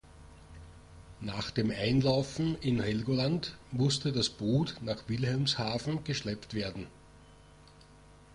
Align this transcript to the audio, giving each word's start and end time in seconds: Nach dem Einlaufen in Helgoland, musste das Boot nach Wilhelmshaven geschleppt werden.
Nach 1.19 1.51
dem 1.51 1.69
Einlaufen 1.69 2.57
in 2.61 2.81
Helgoland, 2.81 3.55
musste 3.69 4.11
das 4.11 4.29
Boot 4.29 4.77
nach 4.81 5.07
Wilhelmshaven 5.07 6.03
geschleppt 6.03 6.55
werden. 6.55 6.87